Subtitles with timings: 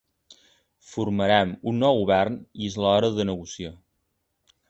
[0.91, 3.75] Formarem un nou govern i és l’hora de negociar.